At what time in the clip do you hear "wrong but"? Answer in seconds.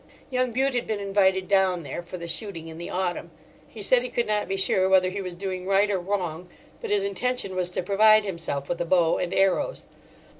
5.99-6.89